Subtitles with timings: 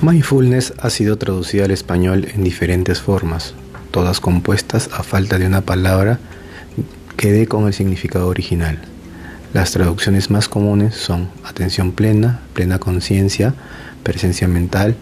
[0.00, 3.54] Mindfulness ha sido traducida al español en diferentes formas,
[3.90, 6.20] todas compuestas a falta de una palabra
[7.16, 8.78] que dé con el significado original.
[9.52, 13.54] Las traducciones más comunes son atención plena, plena conciencia,
[14.04, 14.94] presencia mental,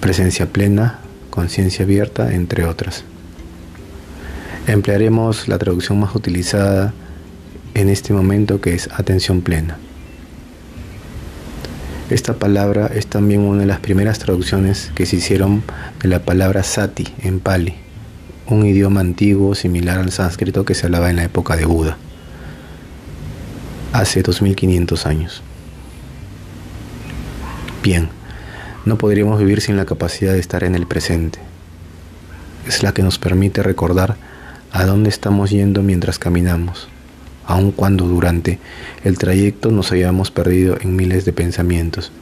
[0.00, 0.98] presencia plena,
[1.30, 3.04] conciencia abierta, entre otras.
[4.66, 6.92] Emplearemos la traducción más utilizada
[7.72, 9.78] en este momento que es atención plena.
[12.10, 15.62] Esta palabra es también una de las primeras traducciones que se hicieron
[16.02, 17.76] de la palabra sati en Pali,
[18.48, 21.98] un idioma antiguo similar al sánscrito que se hablaba en la época de Buda,
[23.92, 25.42] hace 2500 años.
[27.84, 28.08] Bien,
[28.84, 31.38] no podríamos vivir sin la capacidad de estar en el presente.
[32.66, 34.16] Es la que nos permite recordar
[34.72, 36.88] a dónde estamos yendo mientras caminamos
[37.50, 38.58] aun cuando durante
[39.04, 42.12] el trayecto nos hayamos perdido en miles de pensamientos.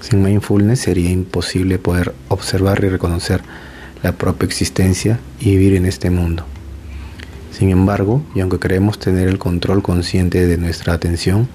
[0.00, 3.42] Sin mindfulness sería imposible poder observar y reconocer
[4.02, 6.44] la propia existencia y vivir en este mundo.
[7.52, 11.46] Sin embargo, y aunque queremos tener el control consciente de nuestra atención,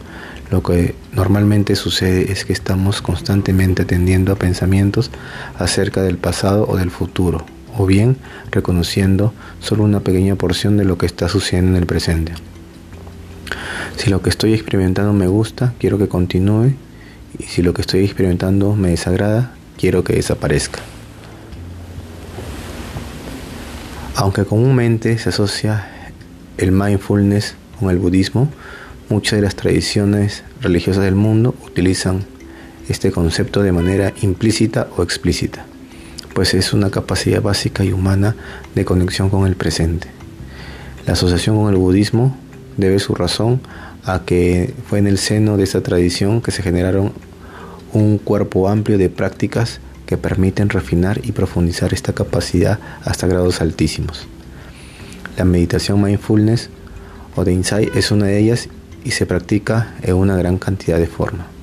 [0.52, 5.12] lo que normalmente sucede es que estamos constantemente atendiendo a pensamientos
[5.58, 7.46] acerca del pasado o del futuro,
[7.78, 8.18] o bien
[8.52, 12.34] reconociendo solo una pequeña porción de lo que está sucediendo en el presente.
[13.98, 16.76] Si lo que estoy experimentando me gusta, quiero que continúe.
[17.40, 20.80] Y si lo que estoy experimentando me desagrada, quiero que desaparezca.
[24.16, 26.12] Aunque comúnmente se asocia
[26.58, 28.50] el mindfulness con el budismo,
[29.10, 32.24] muchas de las tradiciones religiosas del mundo utilizan
[32.90, 35.66] este concepto de manera implícita o explícita,
[36.34, 38.36] pues es una capacidad básica y humana
[38.76, 40.08] de conexión con el presente.
[41.06, 42.38] La asociación con el budismo
[42.78, 43.60] debe su razón
[44.06, 47.12] a que fue en el seno de esa tradición que se generaron
[47.94, 54.28] un cuerpo amplio de prácticas que permiten refinar y profundizar esta capacidad hasta grados altísimos.
[55.38, 56.70] La meditación mindfulness
[57.36, 58.70] o de insight es una de ellas
[59.04, 61.57] y se practica en una gran cantidad de formas.